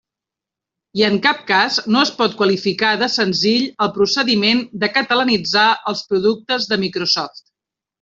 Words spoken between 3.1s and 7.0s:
senzill el procediment de catalanitzar els productes de